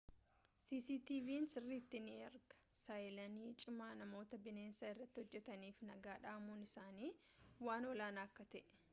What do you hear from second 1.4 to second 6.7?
sirritti ni ergaa saayinalii cimaa namoota bineensa irratti hojjetaniif nagaa dhamuun